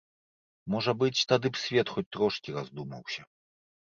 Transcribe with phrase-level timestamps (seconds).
[0.75, 3.21] Можа быць, тады б свет хоць трошкі раздумаўся.